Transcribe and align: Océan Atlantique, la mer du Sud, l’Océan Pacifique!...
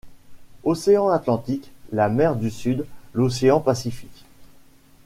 Océan 0.63 1.09
Atlantique, 1.09 1.69
la 1.91 2.09
mer 2.09 2.35
du 2.35 2.49
Sud, 2.49 2.87
l’Océan 3.13 3.59
Pacifique!... 3.59 4.25